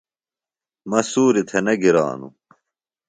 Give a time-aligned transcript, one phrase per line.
[0.89, 2.33] مہ سوریۡ تھےۡ نہ گرانوۡ۔